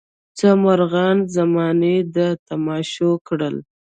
څه 0.37 0.47
مرغان 0.63 1.17
زمانې 1.35 1.95
د 2.15 2.17
تماشو 2.47 3.11
کړل. 3.27 3.55